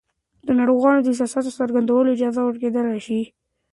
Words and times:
د 0.45 0.47
ناروغ 0.57 0.83
د 1.03 1.07
احساساتو 1.11 1.55
څرګندولو 1.59 2.13
اجازه 2.15 2.41
ورکړل 2.43 2.97
شي. 3.07 3.21